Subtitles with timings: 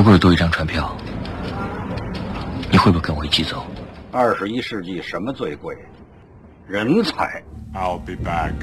[0.00, 0.96] 如果有多一张船票，
[2.70, 3.66] 你会不会跟我一起走？
[4.10, 5.76] 二十一世纪什么最贵？
[6.66, 7.42] 人才。
[7.74, 8.54] I'll be back.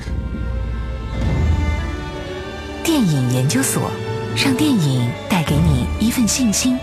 [2.83, 3.91] 电影研究所，
[4.35, 6.79] 让电影带给你一份信心、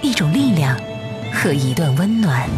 [0.00, 0.74] 一种力量
[1.30, 2.48] 和一段温暖。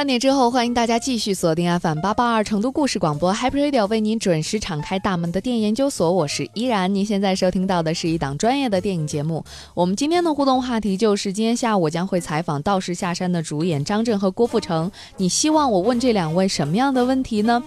[0.00, 6.94] 半点之后，欢迎大家继续锁定 FM 八八二成都故事广播 Happy Radio，为您准时敞开大门的电影研究所，我是依然。
[6.94, 9.44] 您现在收听到的是一档专业的电影节目。
[9.74, 14.90] 我们今天的互动话题就是，今天下午我将会采访《道士下山》的主演张震和郭富城。
[15.18, 17.62] 你希望我问这两位什么样的问题呢？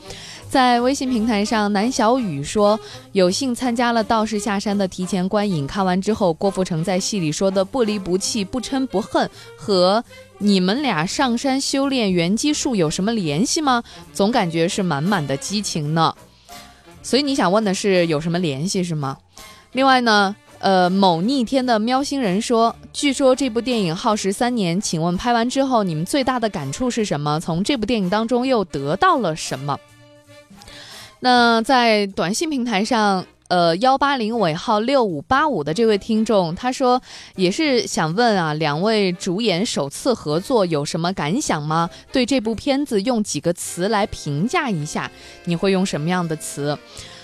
[0.49, 2.79] 在微信平台上，南小雨说
[3.11, 10.03] 有幸参加了《道士下山》的提前观影，看完之后，郭富城在戏里说的“不离不弃、不嗔不恨”和
[10.39, 13.83] 你们俩上山修炼元基术有什么联系吗？
[14.13, 16.13] 总感觉是满满的激情呢。
[17.01, 19.17] 所以你想问的是有什么联系是吗？
[19.71, 27.39] 另外呢，呃，某逆天的喵星人说，据说这部电影耗时三年，请问拍完之后你们最大的感触是什么？
[27.39, 29.79] 从这部电影当中又得到了什么？
[31.19, 33.25] 那在短信平台上。
[33.49, 37.01] 呃，幺八零尾号六五八五的这位听众，他说
[37.35, 41.89] 也是想问啊，两位主演首次合作有什么感想吗？
[42.11, 45.11] 对这部片子用几个词来评价一下，
[45.45, 46.77] 你会用什么样的词？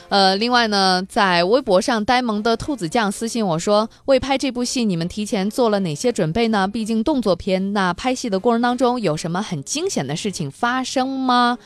[0.09, 6.67] 呃，另外呢，在微博上，呆萌的兔子酱私信我说，为拍这部戏，你们提前做了哪些准备呢？
[6.67, 11.59] 毕竟动作片，那拍戏的过程当中有什么很惊险的事情发生吗？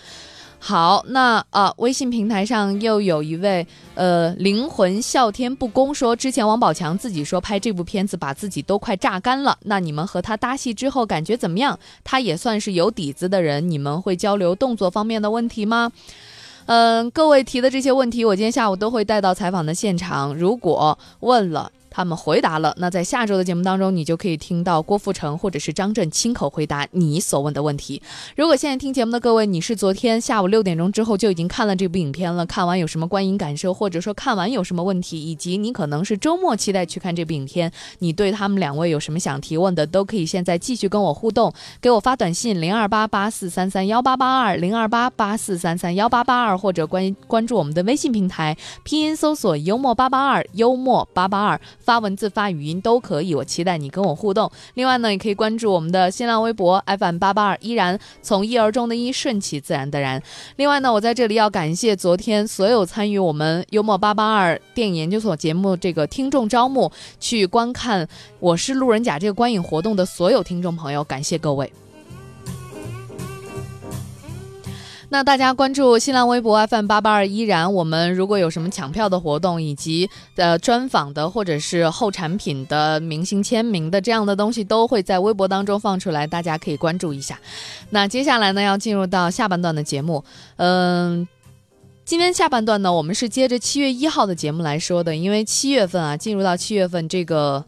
[0.66, 11.78] 好，那啊，微信平台上又有一位呃灵魂笑天不公说，之前王宝强自己说拍这部片子把自己都快榨干了，那你们和他搭戏之后感觉怎么样？
[12.06, 15.92] 他也算是有底子的人，你们会交流动作方面的问题吗？
[16.68, 20.34] 嗯、各位提的这些问题，我今天下午都会带到采访的现场。
[20.34, 28.02] 如果问了，他们回答了，那在下周的节目当中，你就可以听到郭富城或者是张震亲口回答你所问的问题。
[28.36, 51.62] 如果现在听节目的各位，你是昨天下午六点钟之后就已经看了这部影片了，看完有什么观影感受，或者说看完有什么问题，以及你可能是周末期待去看这部影片，你对他们两位有什么想提问的，都可以现在继续跟我互动，给我发短信零二八八四三三幺八八二零二八八四三三幺八八二，或者关关注我们的微信平台，拼音搜索幽默八八二幽默八八二。
[51.84, 54.52] 发文字、发语音都可以，我期待你跟我互动。
[54.74, 60.22] 另外呢，也可以关注我们的新浪微博 FM 八八二，依然从一而终的一，顺其自然的然。
[60.56, 68.06] 另外呢，我在这里要感谢昨天所有参与我们幽默八八二电影研究所节目这个听众招募去观看
[68.40, 71.72] 《我是路人甲》这个观影活动的所有听众朋友，感谢各位。
[75.14, 87.40] 那大家关注新浪微博 FM 八八二依然，我们如果有什么抢票的活动，以及呃专访的或者是后产品的明星签名的这样的东西，都会在微博当中放出来，大家可以关注一下。
[87.92, 90.24] 那接下来呢，要进入到下半段的节目，
[90.56, 91.28] 嗯、
[92.04, 97.64] 今天下半段呢，我们是接着七月一号的节目来说的，因为七月份啊，进入到七月份这个。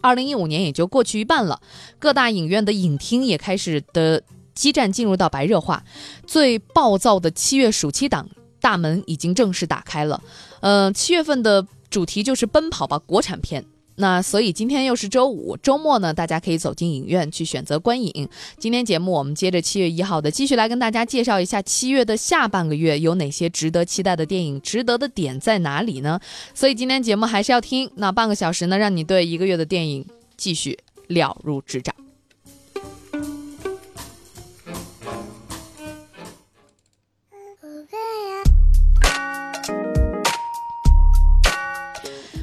[0.00, 1.60] 二零一五年也就过去一半了，
[1.98, 4.22] 各大影院的影厅也开始的
[4.58, 5.84] 激战进入到白热化，
[6.26, 8.28] 最暴躁的七月暑期档
[8.60, 10.20] 大门已经正式打开了。
[10.58, 13.64] 呃，七月份的主题就是奔跑吧国产片。
[14.00, 18.28] 那所以今天又是周五，周末呢，大家可以走进影院去选择观影。
[18.58, 26.18] 今天节目我们接着七月一号的，继续来跟大家介绍一下七月的下半个月有哪些值得期待的电影，值得的点在哪里呢？
[26.52, 30.04] 所以今天节目还是要听，那半个小时呢，让你对一个月的电影
[30.36, 31.94] 继续了如指掌。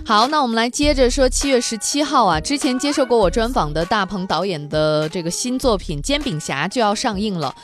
[0.08, 7.56] 好，那我们来接着说七月十七号啊，之前接受过我专访的大鹏导演的这个新作品《煎饼侠》就要上映了。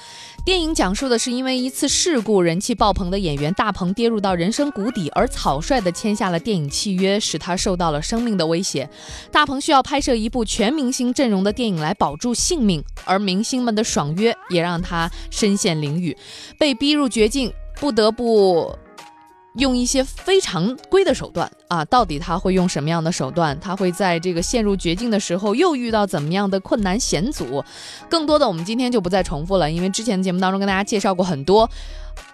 [0.43, 8.89] 电影讲述的是因为一次事故，人气爆棚的演员大鹏跌入到人生谷底，而草率地签下了电影契约，使他受到了生命的威胁。
[9.31, 16.17] 大鹏需要拍摄一部全明星阵容的电影来保住性命，而明星们的爽约也让他身陷囹圄，
[16.57, 18.75] 被逼入绝境，不得不。
[19.55, 23.59] 用一些非常规的手段啊，到底他会用什么样的手段？
[23.59, 27.63] 他会在这个陷入绝境的时候又遇到怎么样的困难险阻？
[28.09, 31.69] 更多的我们今天就不再重复了，因为之前的节目当中跟大家介绍过很多。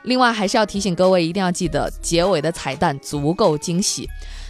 [0.04, 4.08] 另外还是要提醒各位，一定要记得结尾的彩蛋足够惊喜。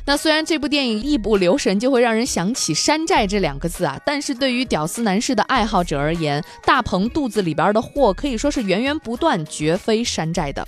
[0.07, 10.65] 那虽然这部电影一不留神就会让人想起山寨这两个字啊，但是对于屌丝男士的爱好者而言，大鹏肚子里边的货可以说是源源不断，绝非山寨的。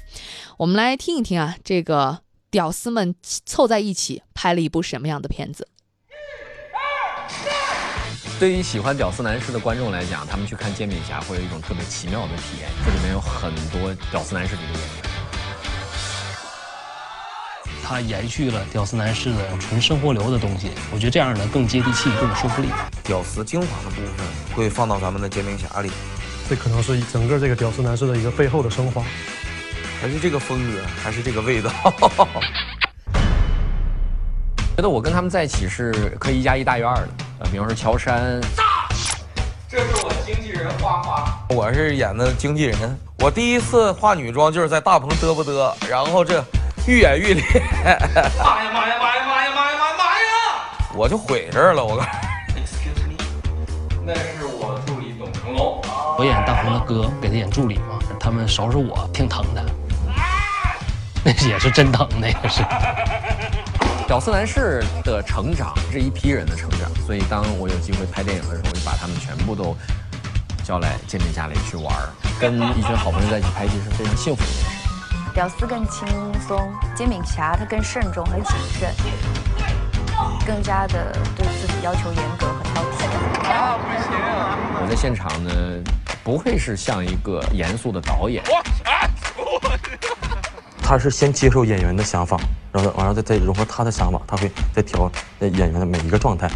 [0.58, 2.20] 我们来听一听啊，这个
[2.52, 3.16] 屌丝们
[3.46, 5.66] 凑在一起拍了一部什么样的片子？
[8.42, 12.70] 对于喜欢屌丝男士的观众来讲，他们去看《煎饼侠》会有一种特别奇妙的体验。
[12.86, 15.09] 这里面有很多屌丝男士里的演员。
[17.90, 22.68] 它延续了屌丝男士的纯生活流的东西，我觉得这样呢更接地气、更有说服力。
[23.04, 25.90] 屌丝精华的部分会放到咱们的煎饼侠里，
[26.48, 29.02] 这可能是整个这个屌丝男士的一个背后的升华，
[30.00, 31.72] 还是这个风格，还是这个味道。
[34.78, 37.10] 觉得我跟他们在一起是可以一加一大于二的。
[37.40, 38.40] 呃，比方说乔杉，
[39.68, 42.78] 这是我经纪人花花，我是演的经纪人。
[43.18, 46.46] 我第一次化女装就是在大棚嘚不嘚，然后这。
[46.90, 47.44] 愈演愈烈，
[47.84, 50.90] 妈呀妈呀妈呀妈呀妈呀妈呀妈呀！
[50.96, 52.10] 我就毁这儿了，我告诉
[53.08, 53.16] 你。
[54.04, 55.80] 那是我助理董成龙，
[56.18, 58.00] 我演大鹏的哥，给他演助理嘛。
[58.20, 59.64] 他们收拾我，挺疼的，
[61.24, 62.64] 那也是真疼，那也是。
[64.08, 69.78] 屌丝男士的成长，这一批人的成长，所以当我有机会拍电影的时候，我就把他们全部都
[70.64, 72.10] 叫来煎饼家里去玩儿，
[72.40, 74.69] 跟一群好朋友在一起拍戏是非常幸福的。
[75.40, 76.06] 屌丝更轻
[76.46, 78.94] 松，煎饼侠他更慎重和谨慎，
[80.46, 83.06] 更加的对自己要求严格和挑剔。
[83.50, 84.12] 啊，不行
[84.82, 85.50] 我在现场呢，
[86.26, 88.44] 不会是像一个严肃的导演。
[90.84, 92.38] 他是先接受演员的想法，
[92.74, 95.10] 然后完了再再融合他的想法，他会再调
[95.40, 96.50] 演员的每一个状态。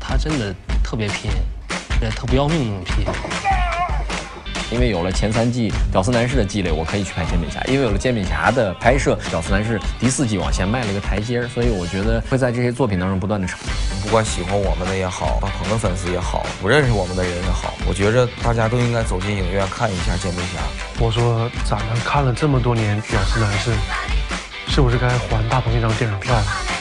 [0.00, 1.30] 他真的特别拼，
[2.00, 3.45] 也特不要命那种拼。
[4.70, 7.60] 因为有了前三季《屌丝男士》的积累，我可以去拍《煎饼侠》。
[7.68, 13.68] 因为有了《煎饼侠》的拍摄，《屌丝男士》第四季往前迈了一个台阶，所以我觉得会在这些作品当中不断的成长。
[14.02, 20.60] 不管喜欢我们的也好，大鹏的粉丝也好，不认识我们的人也好，我觉着大家都应该走进影院看一下《煎饼侠》。
[21.04, 23.70] 我说，咱们看了这么多年《屌丝男士》，
[24.68, 26.75] 是不是该还大鹏一张电影票了？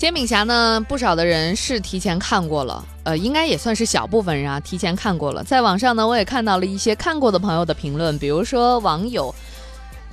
[0.00, 5.44] 煎饼侠呢，不少的人是提前看过了，呃，应该也算是小部分人啊，提前看过了。
[5.44, 9.34] 在网上呢，我也看到了一些看过的朋友的评论，比如说网友。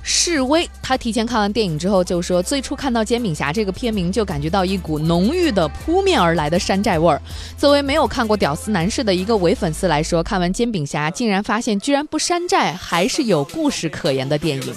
[0.02, 7.20] 示威，他提前看完电影之后就说，最初看到《煎饼侠》这个片名就感觉到一股浓郁的扑面而来的山寨味儿。
[7.58, 14.74] 作为没有看过《屌丝男士》的一个伪粉丝来说，看完《煎饼侠》竟然发现居然不山寨，还是有故事可言的电影。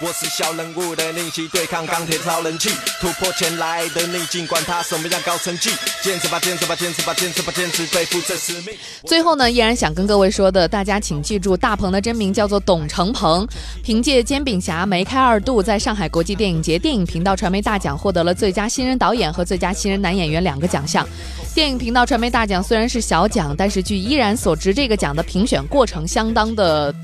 [0.00, 2.70] 我是小人物的逆袭，对抗钢铁超人气，
[3.00, 5.70] 突破前来的逆境，管他什么样高成绩，
[6.02, 8.74] 坚持吧，坚持吧，坚持吧，坚持吧，坚持背负这使命。
[9.06, 13.46] 最后呢，依然想跟各位说的，大家请记住，大鹏的真名叫做董成鹏，
[13.84, 21.06] 凭借《煎影侠》梅开二度，在上海国际电影节电影频道传媒大奖获得了最佳新人导演和最佳新人男演员两个奖项。
[21.54, 26.94] 电影频道传媒大奖虽然是小奖，但是据依然所知，这个奖的评选过程相当的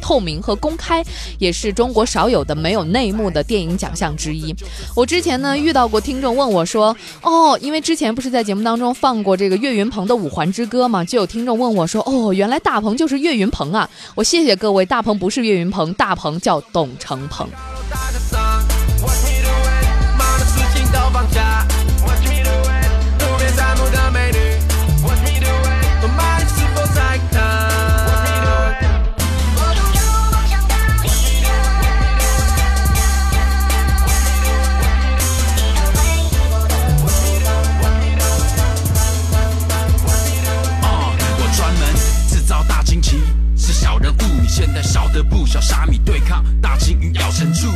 [0.00, 1.04] 透明和公开，
[1.38, 4.54] 也是中国少有的没有内幕的电影奖项之一。
[4.94, 11.04] 我之前呢遇到过听众问我说：“哦，因为之前不是在节目当中放过这个岳云鹏的《五环之歌》吗？
[11.04, 17.48] 就有听众问我说：‘哦，原来大鹏就是岳云鹏啊！’我谢谢各位，大鹏不是岳云鹏，大鹏叫董成鹏。
[44.60, 47.68] 现在少得不少，沙米对抗大鲸鱼咬成柱，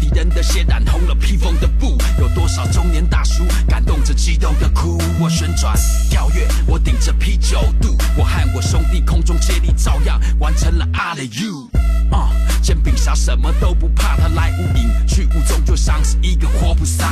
[0.00, 3.99] 敌人的血染红了披风的布，有多少中年大叔感动？
[4.14, 5.74] 激动的哭，我旋转
[6.08, 11.70] 跳跃，我顶着啤酒肚，我和我兄弟空中接力照样完成了阿里 U。
[12.10, 17.08] 啊，煎饼侠什么都不怕，他来无影去无踪，就像是一个活菩萨。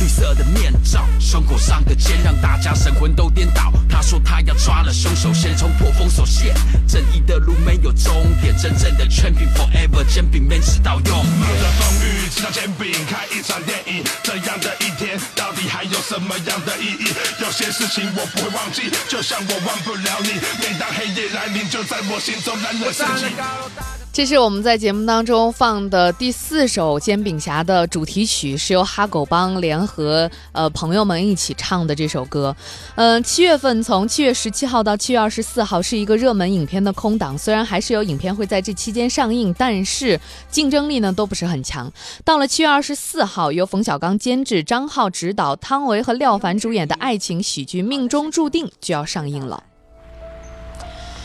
[0.00, 3.72] 绿色的面罩，胸口上的肩让大家神魂都颠倒。
[3.88, 6.54] 他说他要抓了凶手，先冲破封锁线。
[6.86, 11.70] 正义的路没有终点，真正的 champion forever，煎饼面吃到用，冒着。
[11.78, 15.98] 风雨吃到煎饼，看一场电影，这样的一天到底还有？
[16.08, 17.08] 什么样的意义？
[17.40, 20.34] 有些事情我不会忘记，就像我忘不了你。
[20.60, 24.05] 每当黑夜来临，就在我心中燃了生机。
[24.16, 32.56] 这是我们在节目当中放的第四首《煎饼侠》的主题曲，是由哈狗帮联合呃朋友们一起唱的这首歌。
[32.94, 40.18] 嗯，七月份从七月十七号到七月二十四号是一个热门影片的空档，虽然还是有影片会在这期间上映，但是
[40.48, 41.92] 竞争力呢都不是很强。
[42.24, 49.62] 到了七月二十四号，由冯小刚监制、张浩执导、汤唯和廖凡主演的爱情喜剧《命中注定》就要上映了。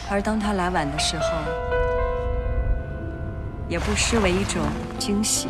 [0.10, 1.81] 而当他来晚的时候。
[3.72, 4.62] 也不失为一种
[5.00, 5.48] 惊喜。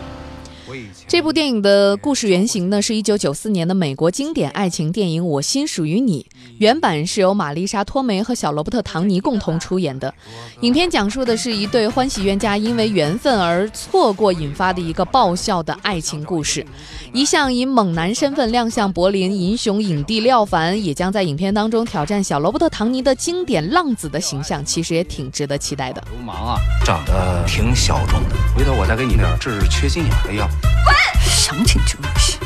[1.05, 6.25] 这部电影的故事原型呢，是一九九四年的美国经典爱情电影《我心属于你》。
[6.59, 10.13] 原版是由玛丽莎·托梅和小罗伯特·唐尼共同出演的。
[10.61, 16.65] 影片讲述的是一对欢喜冤家因为缘分而错过引发的一个爆笑的爱情故事。
[17.13, 26.01] 一向以猛男身份亮相柏林银熊影帝廖凡，也将在影片当中挑战小罗伯特·唐尼的经典浪子的形象，其实也挺值得期待的。
[26.09, 30.47] 流氓啊，长得挺小众的，回头我再给你点治缺心眼的药。
[30.85, 30.95] 滚！
[31.25, 32.39] 想请就行。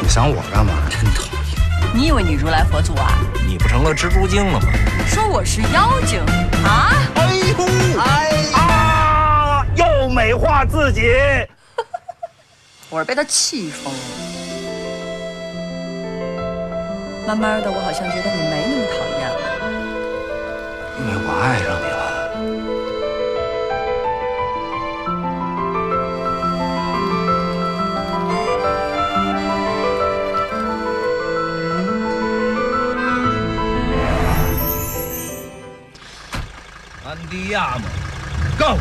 [0.00, 0.72] 你想我干嘛？
[0.88, 1.90] 真讨厌！
[1.92, 3.18] 你以为你如来佛祖啊？
[3.48, 4.68] 你不成了蜘蛛精了吗？
[5.08, 6.20] 说我是妖精
[6.64, 6.94] 啊？
[7.16, 7.66] 哎呦！
[7.98, 9.66] 哎啊！
[9.74, 11.02] 又美化自己。
[12.90, 14.00] 我是被他气疯了。
[17.26, 19.36] 慢慢的，我好像觉得你没那么讨厌了。
[20.98, 21.98] 因为我爱上你了。
[37.04, 37.84] 安迪亚姆
[38.58, 38.78] ，Go！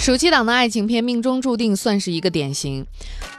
[0.00, 2.86] 暑期档的爱情片《命中注定》算是一个典型。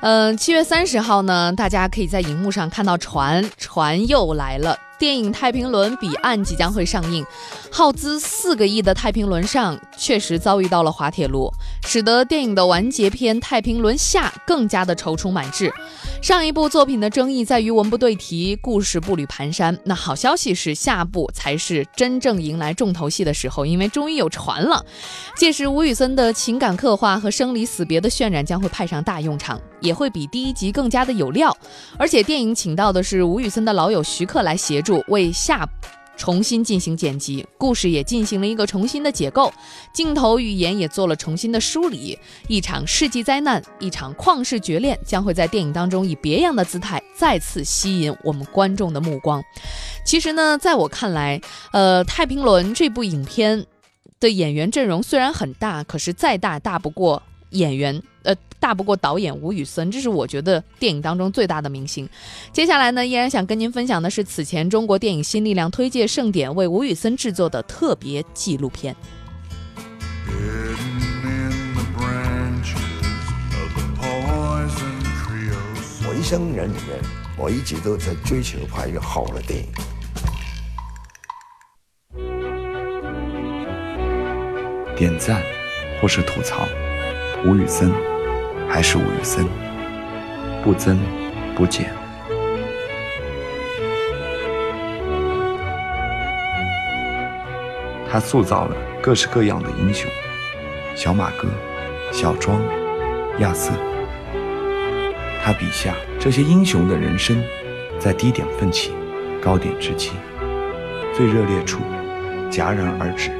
[0.01, 4.77] 嗯，七月三十号呢，大家可以在荧幕上看到船，船又来了。
[5.01, 7.25] 电影《太平轮》彼岸即将会上映，
[7.71, 11.51] 耗资四个亿的太平轮上确实遭遇到了滑铁卢，
[11.87, 15.73] 使得电影的完结篇《太平轮下》更加的踌躇满志。
[16.21, 19.75] 上一部作品的争议在于文不对题，故事步履蹒跚。
[19.85, 24.85] 那好消息是，下部才是真正迎来重头戏的时候，因为终于有船了。
[25.35, 31.57] 届时，吴宇森的情感刻画和生离死别的渲染将会派上大用场，也会比第一集更加的有料。
[31.97, 35.67] 而且，电影请到的是吴宇森的老友徐克来协助，为下。
[36.17, 39.51] 重新进行剪辑，故事也进行了一个重新的解构，
[39.91, 42.19] 镜头语言也做了重新的梳理。
[42.47, 49.43] 一场世纪灾难，一场旷世绝恋，将会在电影当中以别样的姿态再次吸引我们观众的目光。
[50.05, 53.65] 其实呢，在我看来，呃，《太平轮》这部影片
[54.19, 58.01] 的演员阵容虽然很大，可是再大大不过演员。
[58.23, 62.07] 呃，大不过导演吴宇森，这是我觉得电影当中最大的明星。
[62.53, 68.95] 接下来呢，依然想跟您分享的是此前中国电影新力量推介盛典为吴宇森制作的特别纪录片。
[76.07, 76.99] 我一生人里面，
[77.35, 79.67] 我一直都在追求拍一个好的电影。
[84.95, 85.41] 点赞，
[85.99, 86.67] 或是吐槽，
[87.45, 87.91] 吴宇森。
[88.73, 89.45] 还是吴宇森，
[90.63, 90.97] 不增
[91.53, 91.91] 不减。
[98.09, 100.09] 他塑造了各式各样的英雄，
[100.95, 101.49] 小马哥、
[102.13, 102.61] 小庄、
[103.39, 103.73] 亚瑟。
[105.43, 107.43] 他笔下这些英雄的人生，
[107.99, 108.93] 在低点奋起，
[109.41, 110.11] 高点至极，
[111.13, 111.81] 最热烈处
[112.49, 113.31] 戛然而止。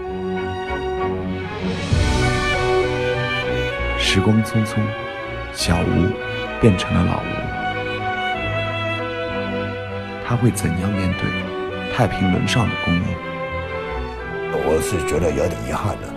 [4.14, 4.76] 时光匆匆。
[5.54, 6.12] 小吴
[6.60, 7.32] 变成了老吴，
[10.28, 13.04] 他会怎样面对太平轮上的公映？
[14.66, 16.10] 我是觉得有点遗憾的。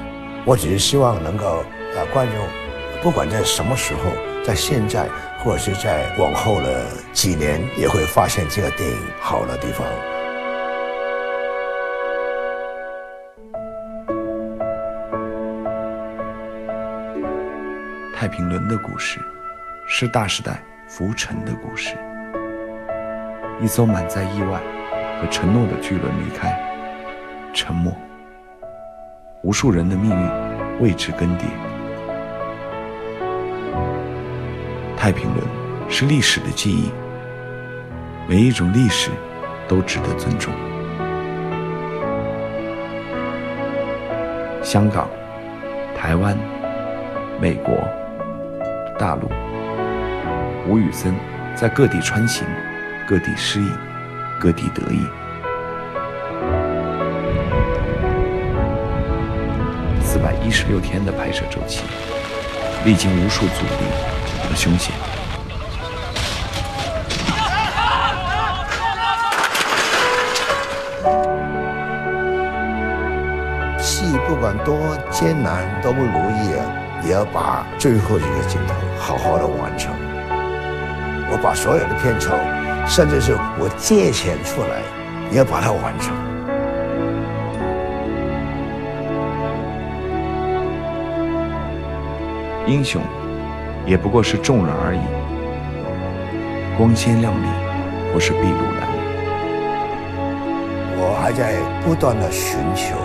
[0.45, 1.59] 我只是希望能够，
[1.95, 2.37] 啊，观众
[3.01, 4.01] 不管在什么时候，
[4.45, 5.09] 在现在
[5.39, 9.87] 或者是在往后的几年，也会发现这个电影好的地方。
[18.25, 19.21] 太平轮的故事，
[19.87, 21.95] 是大时代浮沉的故事。
[23.61, 24.59] 一艘满载意外
[25.21, 26.59] 和承诺的巨轮离开，
[27.53, 27.95] 沉没。
[29.43, 31.43] 无数人的命运为之更迭。
[34.97, 35.47] 太平轮
[35.91, 36.91] 是历史的记忆，
[38.27, 39.11] 每一种历史
[39.69, 40.51] 都值得尊重。
[44.63, 45.11] 香港、
[45.95, 46.35] 台湾、
[47.39, 47.87] 美国。
[48.97, 49.29] 大陆，
[50.69, 51.15] 吴宇森
[51.57, 52.47] 在各地穿行，
[53.09, 53.69] 各地失意，
[54.39, 55.05] 各地得意。
[60.01, 61.83] 四百一十六天的拍摄周期，
[62.85, 64.95] 历经无数阻力和凶险。
[73.81, 76.63] 戏不管多艰难、多不如意啊，
[77.07, 79.93] 也要把最后一个镜头好好的完成。
[81.31, 82.35] 我把所有的片酬，
[82.87, 84.81] 甚至是我借钱出来，
[85.31, 86.15] 也要把它完成。
[92.67, 93.03] 英雄，
[93.85, 95.01] 也不过是众人而已。
[96.79, 97.47] 光鲜亮丽，
[98.13, 98.97] 不是筚路蓝缕。
[100.97, 102.97] 我还在不断的寻求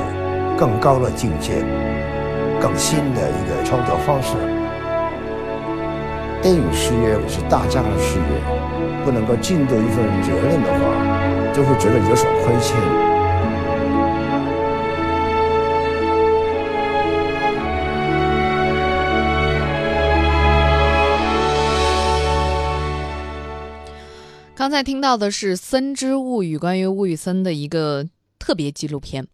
[0.57, 1.65] 更高的境界，
[2.61, 4.35] 更新的一个创作方式。
[6.41, 12.75] 电影事业是大家的事业，不能够尽到一份责任的话，就会觉得有所亏欠。
[24.55, 28.05] 刚才听到的是《森之物语》，关于吴宇森的一个
[28.37, 29.25] 特别纪录片。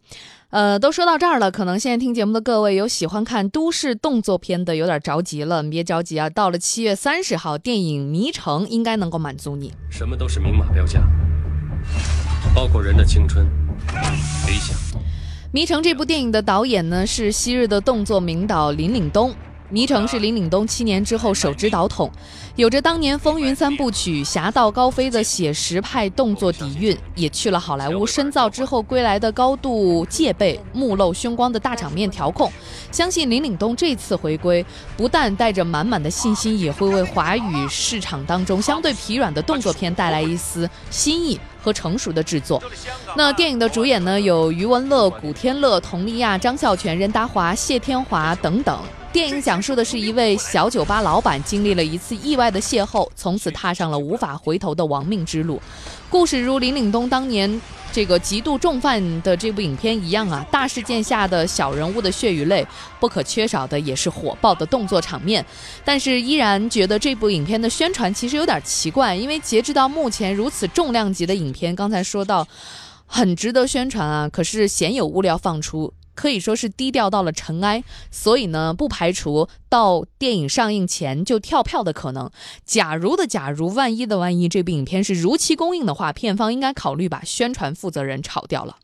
[0.56, 5.62] 呃，都说到这儿了，可能现在听节目的各位有喜欢看都市动作片的，有点着急了。
[5.62, 9.74] 你别着急啊，到了七月三十号，电影《迷城》应该能够满足你。
[9.90, 11.06] 什么都是明码标价，
[12.56, 13.46] 包括人的青春、
[14.48, 14.78] 理想。
[15.52, 19.32] 《迷城》这部电影的导演呢是昔日的动作名导林岭东。
[19.70, 22.10] 《迷城》是林岭东七年之后首支导筒，
[22.56, 32.52] 有着当年风云三部曲《侠盗高飞》的写实派动作底蕴，也去了好莱坞深造之后归来的高度戒备、目露凶光的大场面调控。
[32.92, 34.64] 相信林岭东这次回归，
[34.96, 42.62] 不但带着满满的信心，也会为华语市场当中相对疲软的动作片带来一丝新意和成熟的制作。
[43.18, 48.80] 那电影的主演呢，有余文乐、古天乐、佟丽娅、张孝全、任达华、谢天华等等。
[49.16, 55.58] 电影讲述的是一位小酒吧老板经历了一次意外的邂逅，从此踏上了无法回头的亡命之路。
[56.10, 57.62] 故事如林岭东当年
[57.94, 62.68] 这个极度重犯的这部影片一样啊，大事件下的小人物的血与泪，
[63.00, 65.46] 不可缺少的也是火爆的动作场面。
[65.86, 72.46] 但是依然觉得这部影片的宣传其实有点奇怪，因为截止到目前，如此重量级的影片，刚才说到
[73.06, 75.94] 很值得宣传啊，可是鲜有物料放出。
[76.16, 82.32] 可以说是低调到了尘埃，所以呢，不排除到电影上映前就跳票的可能。
[82.66, 88.78] 假如的假如，万一的万一，这部影片是如期公映的话，片方应该考虑把宣传负责人炒掉了。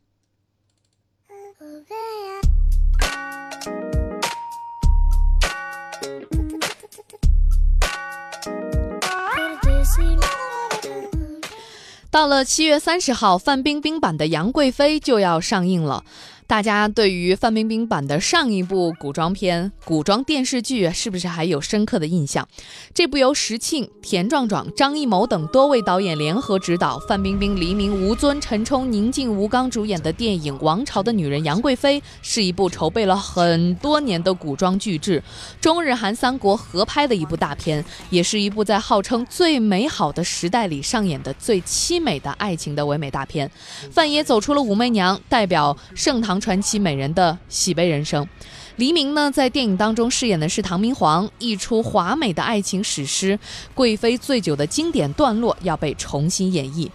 [12.10, 16.04] 到了七月三十号，范冰冰版的《杨贵妃》就要上映了。
[16.52, 22.46] 大家对于范冰冰版的上一部古装片、古装电视剧是不是还有深刻的印象？
[22.94, 35.24] 这部由石庆、田壮壮、张艺谋等多位导演联合执导，范冰冰、黎明、吴尊、陈冲、宁静、吴刚主演的电影《王朝的女人杨贵妃》，是一部筹备了很多年的古装巨制，
[35.62, 43.50] 中日韩三国合拍的一部大片，也是一部在号称最美好的时代里上演的最凄美的爱情的唯美大片。
[43.90, 46.41] 范爷走出了武媚娘，代表盛唐。
[46.42, 48.28] 传奇美人的喜悲人生，
[48.76, 53.40] 黎明呢在电影当中饰演的是唐明皇，一出华美的爱情史诗，
[53.74, 56.90] 贵妃醉酒的经典段落要被重新演绎。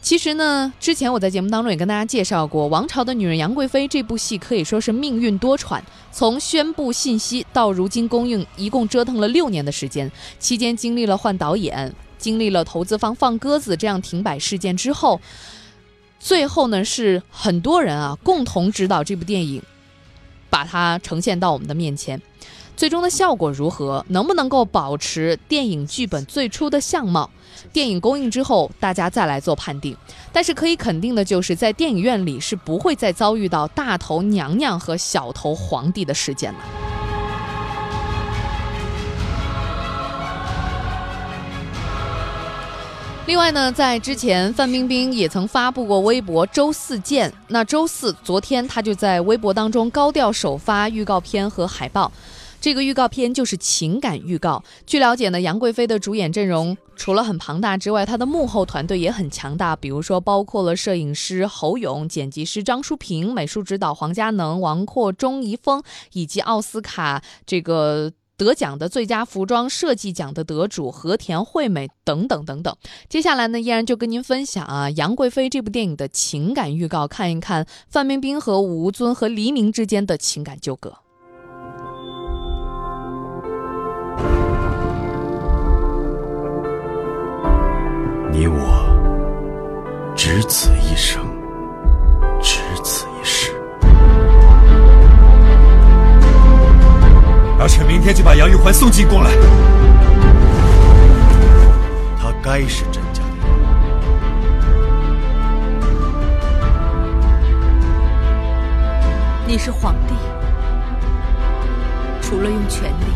[0.00, 5.80] 其实呢，之前我在节目当中也跟大家介绍过，《王朝的女人杨贵妃》这部戏可以说是命运多舛，
[6.12, 15.20] 从宣布信息到如今公映，一共折腾了六年的时间，期间经历了换导演，经历了投资方放鸽子这样停摆事件之后。
[16.24, 19.62] 最后呢，是很多人啊共同指导这部电影，
[20.48, 22.18] 把它呈现到我们的面前。
[22.74, 27.28] 最终的效果如何，能不能够保持电影剧本最初的相貌？
[27.74, 29.94] 电影公映之后，大家再来做判定。
[30.32, 37.03] 但是可以肯定的就是，在电影院里是不会再遭遇到大头娘娘和小头皇帝的事件了。
[43.26, 47.32] 另外呢，在之前，范冰冰也曾发布过微博“周四见”。
[47.48, 52.12] 那周四，昨天她就在微博当中高调首发预告片和海报。
[52.60, 54.62] 这个预告片就是情感预告。
[54.86, 59.74] 据了解呢，杨贵妃的主演阵容除了很庞大之外，她的幕后团队也很强大。
[59.74, 65.82] 比如说，包括了摄影师侯勇、剪辑师张淑平、美术指导黄佳能、王阔、钟怡峰，
[66.12, 68.12] 以及奥斯卡这个。
[68.36, 72.76] 得奖的最佳服装设计奖的得主和田惠美等等等等。
[73.08, 80.92] 接下来呢，依然就跟您分享啊，《杨贵妃》这部电影的情感预告，看一看范冰冰和吴尊和黎明之间的情感纠葛。
[88.32, 91.24] 你我只此一生，
[97.94, 99.30] 明天就把杨玉环送进宫来。
[102.20, 103.46] 她该是甄家的人。
[109.46, 110.14] 你是皇帝，
[112.20, 113.06] 除了用权力，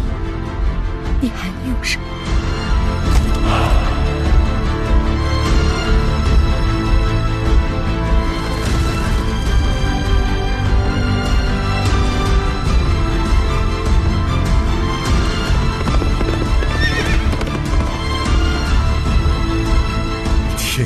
[1.21, 2.08] 你还能用什么？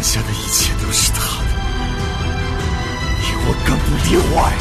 [0.02, 1.48] 下的一切都是他的，
[3.20, 4.52] 你我更不例外。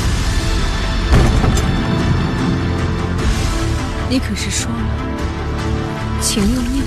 [4.08, 4.77] 你可是说了
[6.21, 6.84] 情用命？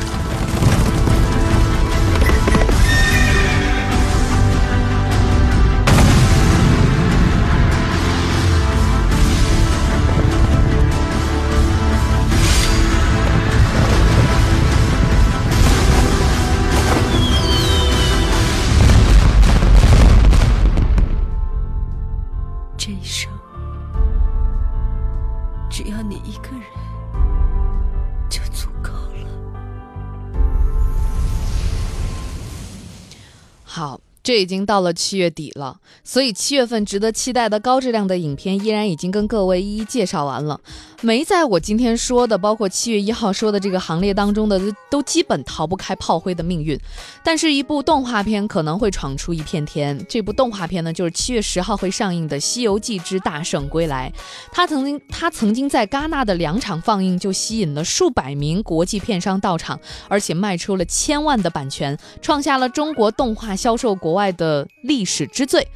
[34.34, 40.60] 这已经到了七月底了，所以七月份值得期待的高质量的影片依然已经跟各位一一介绍完了。
[41.02, 46.76] 没在我今天说的，包括七月一号说的这个行列当中的，都基本逃不开炮灰的命运。
[47.22, 50.04] 但是，一部动画片可能会闯出一片天。
[50.08, 54.12] 这部动画片呢，就是七月十号会上映的《西游记之大圣归来》。
[54.50, 65.66] 它曾经，它曾经在戛纳的两场放映就吸引了数百名国际片商到场，而且卖出了千万的版权，创下了中国动画销售国外爱的历史之最。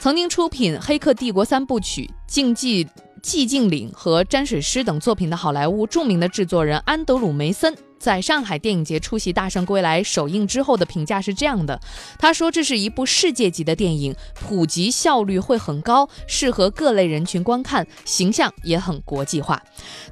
[0.00, 2.84] 曾经出品《黑客帝国》三部曲、《竞技》。
[3.24, 11.80] 《寂静岭》和《沾水师》等作品的好莱坞著名的制作人安德鲁·梅森，在上海电影节出席《大圣归来》首映之后的评价是这样的：
[12.18, 19.62] 他说这是一部世界级的电影，普及效率会很高，适合各类人群观看，形象也很国际化。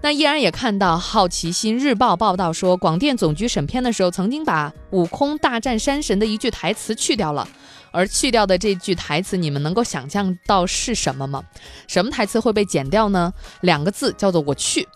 [0.03, 7.49] 那依然也看到《好奇心日报》报道说，广电总局审片的时候，曾经把“悟空大战山神”的一句台词去掉了。
[7.91, 11.43] 而去掉的这句台词，你们能够想象到是什么吗？
[11.87, 13.33] 什么台词会被剪掉呢？
[13.63, 14.87] 两个字叫做“我去”。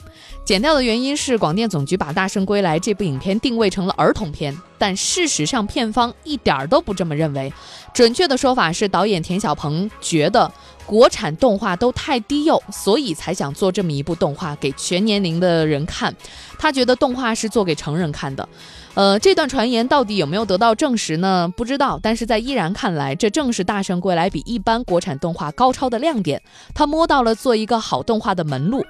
[0.44, 7.52] 剪掉的原因是广电总局把《大圣归来》这部影片定位成了儿童片，但事实上片方一点儿都不这么认为。
[7.94, 10.52] 准确的说法是，导演田晓鹏觉得
[10.84, 16.14] 国产动画都太低幼，所以才想做这么一部动画给全年龄的人看。
[16.58, 18.46] 他觉得动画是做给成人看的。
[18.94, 21.52] 呃，这段传言到底有没有得到证实呢？
[21.56, 21.98] 不知道。
[22.00, 26.40] 但是在依然看来，这正是《大圣归来》比一般国产动画高超的亮点。
[26.72, 28.84] 他摸到了做一个好动画的门路，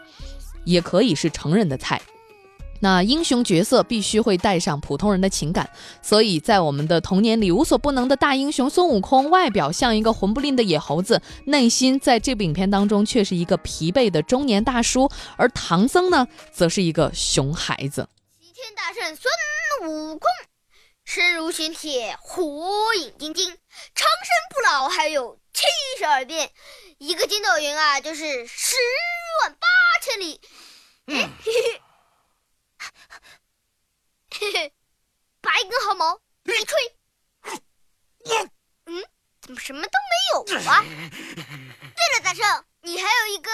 [0.64, 2.02] 也可以是成人的菜。
[2.80, 5.70] 那英雄角色必须会带上普通人的情感，
[6.02, 15.08] 所以在我们的童年里无所不能的大英雄孙悟空，外表像一个混不吝的野猴子，内心在这部影片当中却是一个疲惫的中年大叔。
[15.36, 18.06] 而唐僧呢，则是一个熊孩子。
[18.38, 19.32] 齐天大圣孙
[19.82, 20.30] 悟空，
[21.04, 23.46] 身如玄铁，火眼金睛，
[23.94, 25.64] 长生不老，还有七
[25.98, 26.52] 十二变，
[26.98, 28.76] 一个筋斗云啊，就是十
[29.42, 29.66] 万八
[30.02, 30.40] 千里。
[31.06, 31.82] 嗯，嘿嘿。
[34.36, 34.74] 嘿嘿，
[35.40, 36.96] 拔一根毫毛，一吹。
[38.86, 39.04] 嗯，
[39.40, 40.82] 怎么什么都没有啊？
[40.84, 43.52] 对了，大圣，你还有一根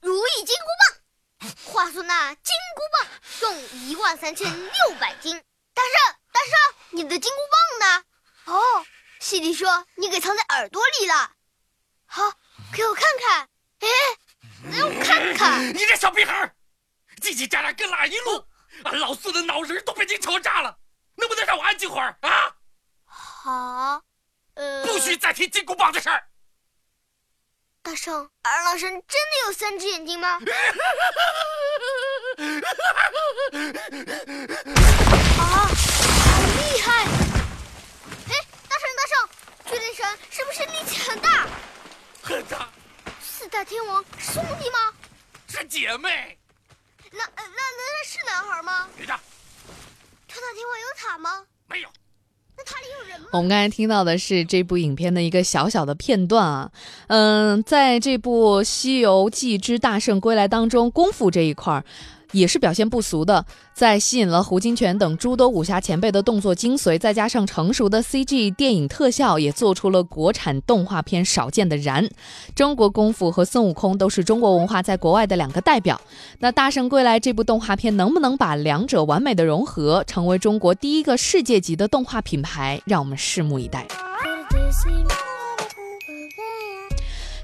[0.00, 1.52] 如意金箍棒。
[1.64, 3.06] 话说那金箍棒
[3.38, 5.40] 重一万三千六百斤。
[5.78, 6.52] 大圣，大圣，
[6.90, 8.04] 你的金箍棒呢？
[8.46, 8.84] 哦，
[9.20, 11.30] 西迪说你给藏在耳朵里了。
[12.06, 12.32] 好，
[12.74, 13.48] 给我看看。
[13.78, 13.88] 哎，
[14.76, 15.68] 让我看看。
[15.68, 16.52] 你这小屁孩，
[17.22, 18.44] 叽叽喳喳跟哪一路？
[18.84, 20.76] 俺老四的脑仁都被你吵炸了，
[21.14, 22.56] 能不能让我安静会儿啊？
[23.04, 24.02] 好，
[24.54, 26.28] 呃，不许再提金箍棒的事儿。
[27.82, 30.40] 大圣，二郎神真的有三只眼睛吗？
[32.38, 32.44] 啊，
[35.38, 37.02] 好厉害！
[38.28, 38.34] 哎，
[38.68, 39.18] 大圣大圣，
[39.66, 41.48] 巨灵神是不是力气很大？
[42.22, 42.68] 很大。
[43.20, 44.78] 四大天王是兄弟吗？
[45.48, 46.38] 是姐妹。
[47.10, 48.62] 那那那是男孩
[50.96, 51.44] 塔吗？
[51.68, 51.88] 没有。
[52.56, 53.26] 那塔里有人吗？
[53.32, 56.70] 我们刚才听到的是这部影片的一个小小的片段啊，
[57.08, 61.84] 嗯，在这部《西游记之大圣归来》当中，功夫这一块儿。
[62.32, 72.08] 也是表现不俗的，在吸引了胡金铨等诸多武侠前辈的动作精髓，再加上成熟的 CG 电影特效，也做出了国产动画片少见的燃。
[72.54, 76.00] 中国功夫和孙悟空都是中国文化在国外的两个代表。
[76.40, 82.80] 那《大圣归来》这部动画片能不能把两者完美的融合，成为中国第一个世界级的动画品牌？
[82.84, 83.86] 让我们拭目以待。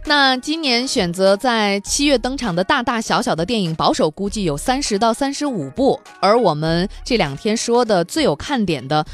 [0.07, 9.07] 那今年选择在七月登场的大大小小的电影，保守估计有三十到三十五部，而我们这两天说的最有看点的。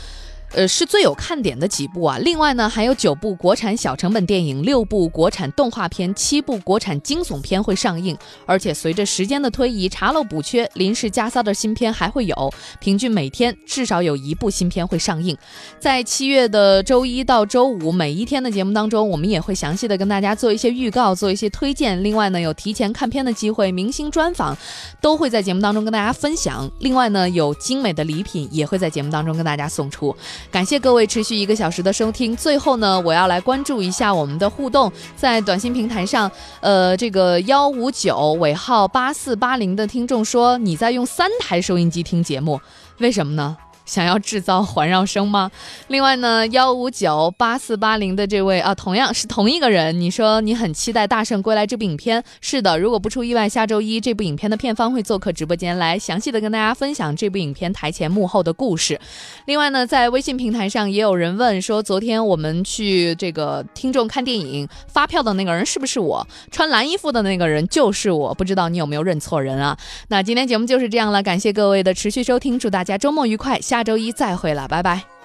[0.53, 2.19] 呃，是最有看点的几部啊。
[2.19, 8.17] 另外呢，还有九部国产小成本电影，六部国产动画片，七部国产惊悚片会上映。
[8.47, 12.53] 而且随着时间的推移，查漏补缺，临时加塞的新片还会有。
[12.81, 15.37] 平均每天至少有一部新片会上映。
[15.79, 22.03] 在七月的周一到周五每一天的节目当中，我们也会详细的跟大家做一些预告，做一些推荐。
[22.03, 24.57] 另外呢，有提前看片的机会，明星专访
[25.01, 26.71] 都会在节目当中跟大家分享。
[26.81, 30.17] 另外呢，有精美的礼品也会在节目当中跟大家送出。
[30.51, 32.37] 感谢各位持续一个小时的收听。
[32.37, 42.61] 最后呢，我要来关注一下我们的互动，在短信平台上，呃，这个幺五九尾号八四八零的听众说，你在用三台收音机听节目，
[42.99, 43.57] 为什么呢？
[43.91, 45.51] 想要制造环绕声吗？
[45.89, 50.01] 另外呢，幺五九八四八零的这位啊，同样是同一个人。
[50.01, 52.79] 你说你很期待《大圣归来》这部影片，是的。
[52.79, 59.01] 如果不出意外，下周一这部影片的片方会做客直播间，来详细的跟大家分享这部影片台前幕后的故事。
[59.47, 66.25] 另外呢，在微信平台上也有人问说，昨天我们去这个听众看电影发票的那个人是不是我？
[66.53, 69.77] 穿蓝衣服的那个人就是我，不知道你有没有认错人啊？
[70.07, 73.80] 那今天节目就是这样了，感谢各位的持续收听，祝大家周末愉快，下。
[73.81, 75.20] 下周一再会了，拜拜。